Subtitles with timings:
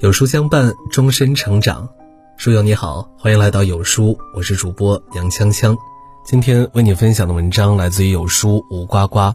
[0.00, 1.88] 有书相伴，终身成长。
[2.36, 5.76] 书友你好，欢迎来到有书，我是主播杨锵锵。
[6.24, 9.32] 今天为你分享的文章来自于有书吴呱呱，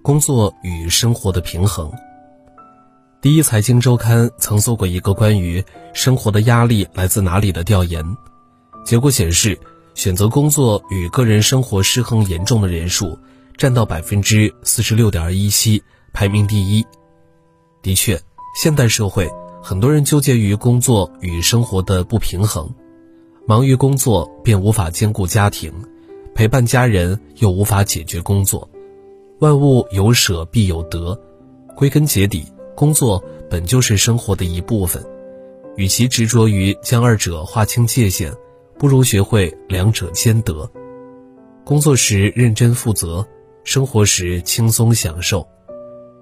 [0.00, 1.92] 工作与生活的平衡。
[3.20, 8.02] 第一财经周刊曾做过一个关于生活的压力来自哪里的调研，
[8.86, 9.60] 结果显示，
[9.94, 13.18] 选择工作与个人生活失衡严重的人数
[13.58, 15.82] 占到百分之四十六点一七，
[16.14, 16.86] 排名第一。
[17.82, 18.18] 的确，
[18.56, 19.30] 现代社会。
[19.68, 22.74] 很多人纠结于工作与生活的不平衡，
[23.46, 25.70] 忙于工作便无法兼顾家庭，
[26.34, 28.66] 陪伴家人又无法解决工作。
[29.40, 31.20] 万物有舍必有得，
[31.76, 35.04] 归根结底，工作本就是生活的一部分。
[35.76, 38.32] 与其执着于将二者划清界限，
[38.78, 40.66] 不如学会两者兼得。
[41.62, 43.28] 工作时认真负责，
[43.64, 45.46] 生活时轻松享受，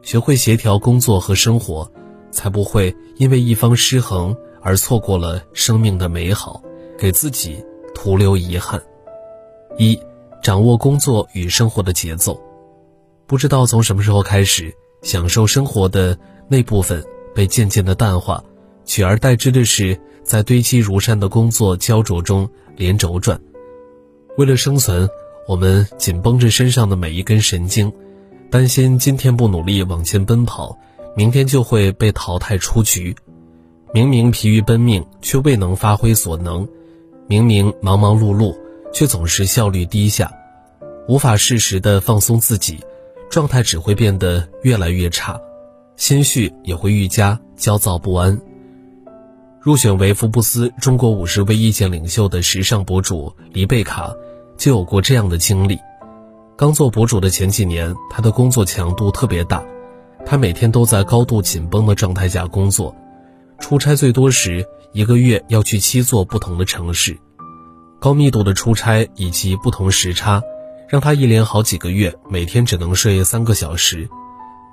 [0.02, 1.88] 学会协调工作和生活。
[2.36, 6.62] 才不会因为一方失衡而错过了生命的美好，
[6.98, 8.80] 给自己徒留遗憾。
[9.78, 9.98] 一，
[10.42, 12.38] 掌握工作与生活的节奏。
[13.26, 17.02] 不知道从什么时候开始，享受生活的那部分
[17.34, 18.44] 被渐渐的淡化，
[18.84, 23.40] 取而代之的是在堆积如山的工作焦灼中连轴转。
[24.36, 25.08] 为了生存，
[25.48, 27.90] 我们紧绷着身上的每一根神经，
[28.50, 30.78] 担心今天不努力往前奔跑。
[31.16, 33.16] 明天就会被淘汰出局。
[33.94, 36.66] 明明疲于奔命，却未能发挥所能；
[37.26, 38.54] 明明忙忙碌碌，
[38.92, 40.30] 却总是效率低下，
[41.08, 42.80] 无法适时的放松自己，
[43.30, 45.40] 状态只会变得越来越差，
[45.96, 48.38] 心绪也会愈加焦躁不安。
[49.58, 54.14] 入选为福布斯中国五十位意见领袖的时尚博主黎贝卡，
[54.58, 55.78] 就有过这样的经历。
[56.56, 59.64] 刚做博主的前几年，他的工作强度特别大。
[60.28, 62.92] 他每天都在高度紧绷的状态下工作，
[63.60, 67.16] 出差最多时一个月要去七座不同的城市，
[68.00, 70.42] 高密度的出差以及不同时差，
[70.88, 74.08] 让他一连好几个月每天只能睡三个小时，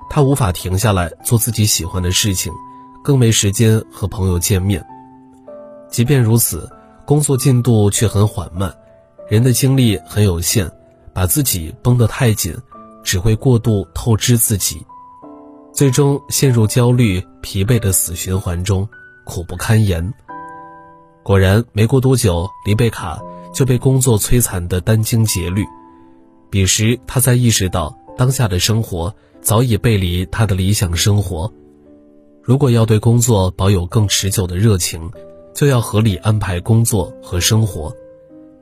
[0.10, 2.52] 他无法停下来做自己喜欢的事情，
[3.04, 4.84] 更没时间和朋友见面。
[5.88, 6.68] 即便如此，
[7.06, 8.76] 工作进度却很缓慢，
[9.30, 10.72] 人的精力很有限，
[11.14, 12.58] 把自己绷得太紧，
[13.04, 14.84] 只会过度透支自己。
[15.74, 18.88] 最终陷入焦虑、疲惫的死循环中，
[19.26, 20.14] 苦不堪言。
[21.24, 23.20] 果然，没过多久，黎贝卡
[23.52, 25.66] 就被工作摧残得殚精竭虑。
[26.52, 31.52] 彼时，他才意识到，当下的生活早已背离他的理想生活。
[32.44, 35.10] 如果要对工作保有更持久的热情，
[35.56, 37.92] 就要合理安排工作和生活。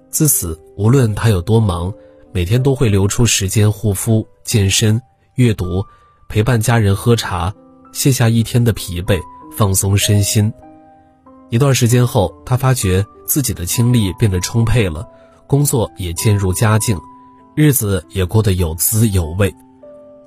[0.09, 1.93] 自此，无论他有多忙，
[2.31, 5.01] 每天都会留出时间护肤、健身、
[5.35, 5.85] 阅读。
[6.31, 7.53] 陪伴家人喝茶，
[7.91, 9.19] 卸下一天的疲惫，
[9.57, 10.53] 放松身心。
[11.49, 15.05] 一段时间后，他发觉自己的精力变得充沛了，
[15.45, 16.97] 工作也渐入佳境，
[17.53, 19.53] 日子也过得有滋有味。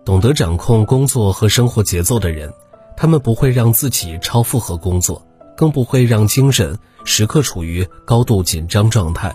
[0.04, 2.52] 懂得掌控工作和生活节奏的人，
[2.98, 5.26] 他们不会让自己超负荷工作，
[5.56, 9.34] 更不会让精神时刻处于高度紧张状态。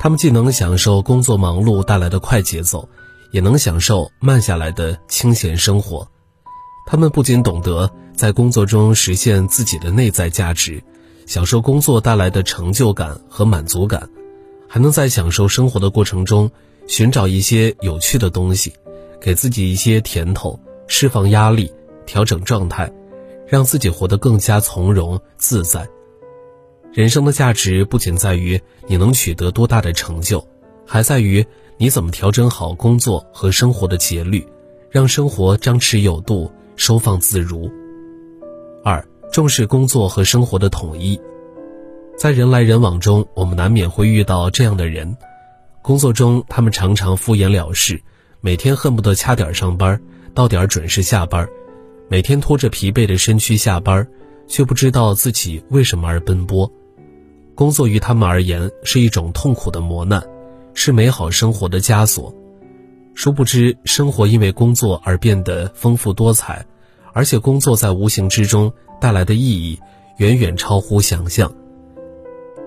[0.00, 2.88] 他们既能享受工作忙碌带来的快节奏。
[3.36, 6.08] 也能享受慢下来的清闲生活。
[6.86, 10.82] 他们不仅懂得在工作中实现自己的内在价值，
[11.26, 14.08] 享受工作带来的成就感和满足感，
[14.66, 16.50] 还能在享受生活的过程中
[16.86, 18.72] 寻找一些有趣的东西，
[19.20, 20.58] 给自己一些甜头，
[20.88, 21.70] 释放压力，
[22.06, 22.90] 调整状态，
[23.46, 25.86] 让自己活得更加从容自在。
[26.90, 30.48] 人生的价值不仅在于你能取得多大的成就，
[30.86, 31.44] 还在于。
[31.78, 34.48] 你怎么调整好工作和生活的节律，
[34.90, 37.70] 让生活张弛有度、收放自如？
[38.82, 41.20] 二、重视工作和生活的统一。
[42.16, 45.14] 在人来人往中，我们难免会遇到这样的人：
[45.82, 48.00] 工作中，他们常常敷衍了事，
[48.40, 50.00] 每天恨不得掐点上班，
[50.32, 51.46] 到点准时下班，
[52.08, 54.08] 每天拖着疲惫的身躯下班，
[54.48, 56.72] 却不知道自己为什么而奔波。
[57.54, 60.26] 工作于他们而言是一种痛苦的磨难。
[60.78, 62.32] 是美好生活的枷锁，
[63.14, 66.66] 殊不知生活因为工作而变得丰富多彩，
[67.14, 68.70] 而且工作在无形之中
[69.00, 69.80] 带来的意义
[70.18, 71.50] 远远超乎想象。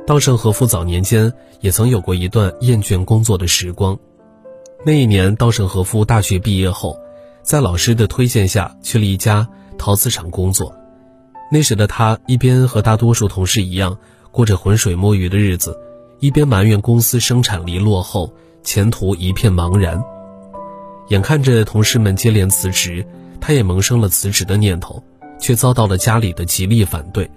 [0.08, 3.98] 稻盛和夫早年间也曾有过一段厌倦工作的时光，
[4.84, 7.00] 那一年稻盛和夫大学毕业后，
[7.44, 9.48] 在老师的推荐下去了一家
[9.78, 10.76] 陶瓷厂工作。
[11.52, 14.00] 那时的他一边和大多数同事一样
[14.32, 15.80] 过着浑水摸鱼的日子。
[16.20, 20.04] 一边埋怨公司生产力落后，前途一片茫然，
[21.08, 23.06] 眼看着同事们接连辞职，
[23.40, 25.02] 他也萌生了辞职的念头，
[25.40, 27.30] 却遭到了家里的极力反对，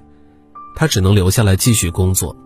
[0.75, 2.37] 他只能留下来继续工作。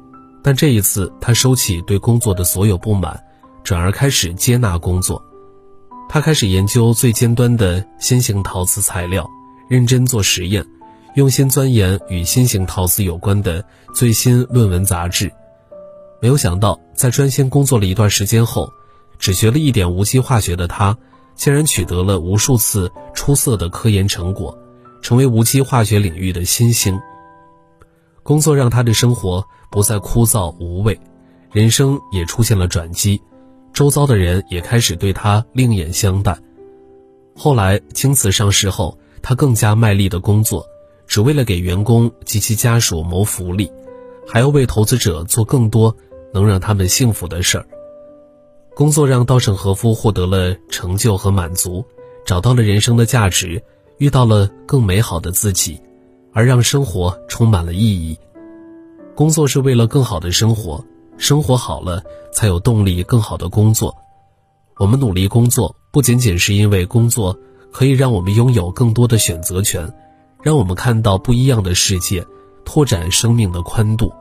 [0.42, 3.18] 但这一次，他收起对工作的所有不满，
[3.64, 5.20] 转而开始接纳工作。
[6.08, 9.26] 他开始研究最尖端的新型陶瓷材料，
[9.68, 10.64] 认真做实验，
[11.14, 15.32] 用心钻研与新型陶瓷有关的最新论文杂志。
[16.20, 18.72] 没有想到，在专心工作了一段时间后，
[19.18, 20.96] 只学了一点无机化学的他，
[21.34, 24.56] 竟然取得了无数次出色的科研成果，
[25.02, 26.98] 成为无机化学领域的新星。
[28.22, 30.98] 工作让他的生活不再枯燥无味，
[31.52, 33.20] 人生也出现了转机，
[33.72, 36.36] 周遭的人也开始对他另眼相待。
[37.36, 40.66] 后来京瓷上市后，他更加卖力的工作，
[41.06, 43.70] 只为了给员工及其家属谋福利，
[44.26, 45.94] 还要为投资者做更多
[46.36, 47.66] 能让他们幸福的事儿。
[48.74, 51.82] 工作让稻盛和夫获得了成就和满足，
[52.26, 53.62] 找到了人生的价值，
[53.96, 55.80] 遇到了更美好的自己。
[56.36, 58.18] 而让生活充满了意义。
[59.14, 60.84] 工作是为了更好的生活，
[61.16, 63.96] 生活好了才有动力更好的工作。
[64.76, 67.34] 我们努力工作，不仅仅是因为工作
[67.72, 69.90] 可以让我们拥有更多的选择权，
[70.42, 72.22] 让我们看到不一样的世界，
[72.66, 74.12] 拓展生命的宽度，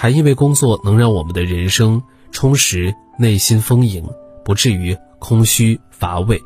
[0.00, 2.00] 还因为工作能让我们的人生
[2.30, 4.08] 充实，内心丰盈，
[4.44, 6.40] 不至于空虚乏味。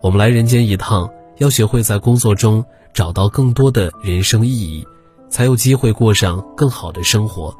[0.00, 2.64] 我们来人间一趟，要学会在工作中。
[2.94, 4.84] 找到更多的人生意义，
[5.28, 7.54] 才有机会过上更好的生活，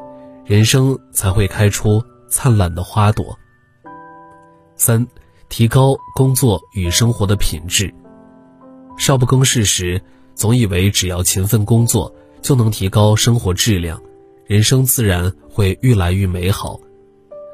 [0.44, 3.38] 人生才会开出灿烂的花朵。
[4.74, 5.06] 三，
[5.50, 7.94] 提高工作与生活的品质。
[8.98, 10.02] 少不更事时，
[10.34, 12.12] 总以为只要勤奋工作
[12.42, 14.02] 就能提高生活质量，
[14.50, 16.80] 人生自然会愈来愈美好。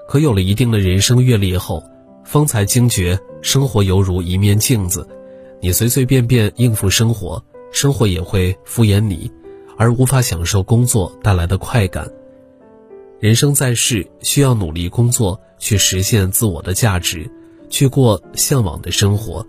[0.08, 1.84] 可有了一定的人生阅历后，
[2.24, 5.06] 方才惊觉生活犹如一面镜子，
[5.60, 7.44] 你随随便便应付生活。
[7.70, 9.30] 生活也会敷衍你，
[9.76, 12.10] 而无法享受工作带来的快感。
[13.20, 17.30] 人生在世，需要努力工作，去实现自我的价值，
[17.68, 19.46] 去过向往的生活，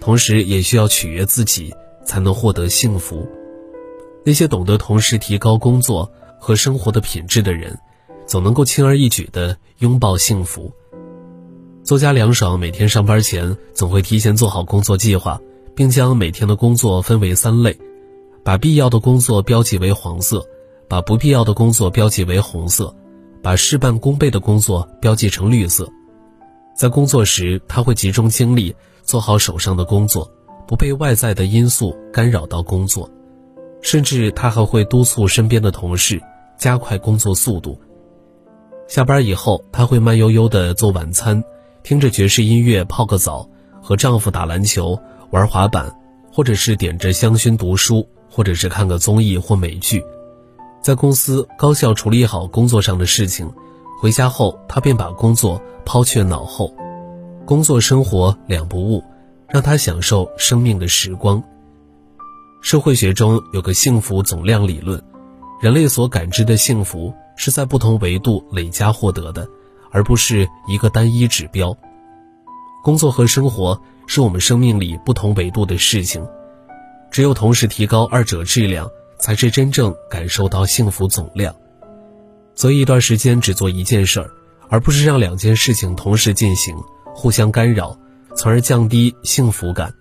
[0.00, 1.72] 同时也需要取悦自己，
[2.04, 3.24] 才能获得幸福。
[4.24, 7.78] 那些懂得同时提高工作和生活的品质的人，
[8.26, 10.72] 总能够轻而易举地拥抱幸福。
[11.82, 15.40] 作家凉爽每天上班前总会提前做好工作计划。
[15.78, 17.78] 并将每天的工作分为三类，
[18.42, 20.44] 把必要的工作标记为黄色，
[20.88, 22.92] 把不必要的工作标记为红色，
[23.40, 25.88] 把事半功倍的工作标记成绿色。
[26.76, 28.74] 在工作时，他会集中精力
[29.04, 30.28] 做好手上的工作，
[30.66, 33.08] 不被外在的因素干扰到工作，
[33.90, 36.20] 甚至他还会督促身边的同事
[36.58, 37.80] 加快工作速度。
[38.86, 41.42] 下班以后，他会慢悠悠地做晚餐，
[41.82, 43.48] 听着爵士音乐泡个澡，
[43.80, 45.00] 和丈夫打篮球。
[45.30, 45.90] 玩滑板，
[46.30, 50.04] 或者是点着香薰读书，或者是看个综艺或美剧，
[50.82, 53.50] 在公司高效处理好工作上的事情，
[54.02, 56.74] 回家后他便把工作抛却脑后，
[57.46, 59.02] 工作生活两不误，
[59.48, 61.42] 让他享受生命的时光。
[62.68, 65.02] 社会学中有个幸福总量理论，
[65.58, 69.48] 人类所感知的幸福是在不同维度累加获得的，
[69.90, 71.74] 而不是一个单一指标。
[72.84, 73.80] 工作和生活。
[74.06, 76.26] 是我们生命里不同维度的事情，
[77.10, 78.86] 只有同时提高二者质量，
[79.18, 81.54] 才是真正感受到幸福总量。
[82.54, 84.30] 所以一段时间只做一件事儿，
[84.68, 86.76] 而不是让两件事情同时进行，
[87.14, 87.98] 互相干扰，
[88.36, 89.94] 从而降低幸福感。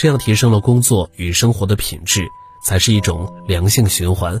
[0.00, 2.26] 这样提升了工作与生活的品质，
[2.64, 4.40] 才是一种良性循环。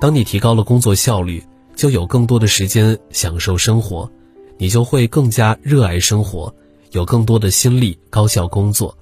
[0.00, 1.44] 当你提高了工作效率，
[1.74, 4.10] 就有更多的时间享受生活，
[4.56, 6.54] 你就会更加热爱生活。
[6.92, 8.96] 有更多的心力高效工作，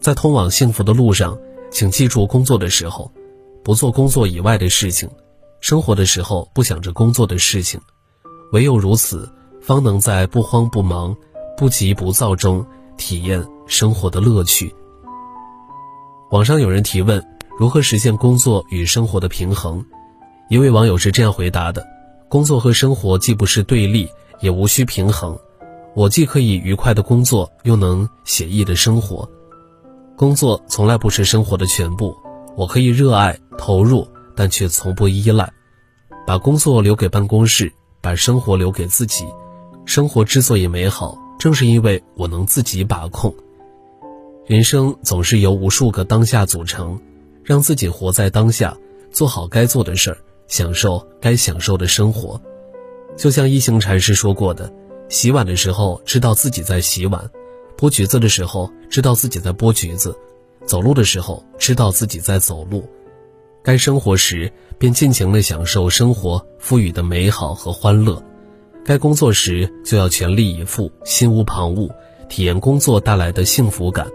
[0.00, 1.38] 在通往幸福的路上，
[1.70, 3.12] 请记住：工作的时候，
[3.62, 5.10] 不做工作以外的事情；
[5.60, 7.78] 生活的时候，不想着工作的事情。
[8.52, 11.14] 唯有如此，方能在不慌不忙、
[11.54, 12.64] 不急不躁中
[12.96, 14.74] 体验生活的乐趣。
[16.30, 17.24] 网上有人提问：
[17.58, 19.84] 如何实现工作与生活的平衡？
[20.48, 21.86] 一位网友是这样回答的：
[22.28, 24.08] 工作和生活既不是对立，
[24.40, 25.38] 也无需平衡。
[25.94, 29.28] 我既可以愉快的工作，又能写意的生活。
[30.16, 32.16] 工作从来不是生活的全部，
[32.56, 35.52] 我可以热爱投入，但却从不依赖。
[36.26, 39.24] 把工作留给办公室，把生活留给自己。
[39.84, 43.34] 生活之所以美好，正是因为我能自己把控。
[44.48, 46.98] 人生总是由无数个当下组成，
[47.44, 48.74] 让自己活在当下，
[49.10, 52.40] 做好该做的事儿，享受该享受的生活。
[53.14, 54.72] 就像一行禅师说过的。
[55.10, 57.30] 洗碗的时候知道自己在洗碗，
[57.76, 60.16] 剥橘子的时候知道自己在剥橘子，
[60.64, 62.88] 走路的时候知道自己在走路，
[63.62, 68.22] 该生活时便尽情地享受生活赋予的美好和欢乐，
[68.82, 71.90] 该工作时就要全力以赴，心无旁骛，
[72.30, 74.06] 体验工作带来的幸福感。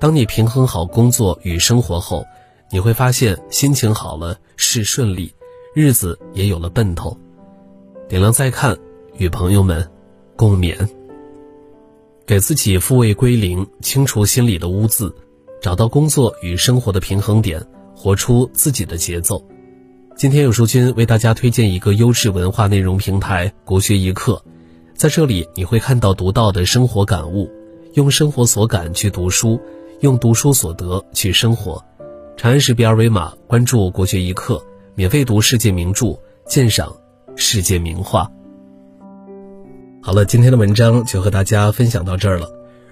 [0.00, 2.24] 当你平衡好工作与生活后，
[2.70, 5.32] 你会发现心情好了，事顺利，
[5.74, 7.18] 日子也有了奔头。
[8.08, 8.78] 点亮再看，
[9.16, 9.84] 与朋友们
[10.36, 10.76] 共勉。
[12.24, 15.12] 给自己复位归零，清除心里的污渍，
[15.60, 17.60] 找到工作与生活的平衡点，
[17.96, 19.44] 活出自己的节奏。
[20.14, 24.40] 今天有书君为大家推荐一个优质文化内容平台——国学一课，
[24.94, 27.50] 在这里你会看到独到的生活感悟，
[27.94, 29.60] 用生活所感去读书。
[30.00, 31.84] 用读书所得去生活，
[32.36, 34.62] 长按识别二维码关注国学一课，
[34.94, 36.94] 免费读世界名著，鉴赏
[37.34, 38.30] 世界名画。
[40.00, 42.48] 好了，今天的文章就和大家分享到这儿了。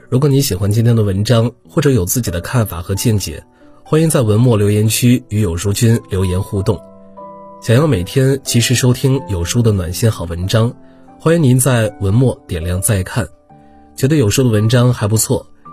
[0.09, 3.41] 如果你喜欢今天的文章，或者有自己的看法和见解，
[3.85, 6.77] 欢迎在文末留言区与有书君留言互动。
[7.63, 10.75] 想要每天及时收听有书的暖心好文章，
[11.21, 13.29] 欢迎您在文末点亮再看。
[13.95, 15.47] 觉得有书的文章还不错。